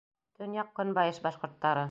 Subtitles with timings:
[0.39, 1.79] Төньяҡ—көнбайыш башҡорттары.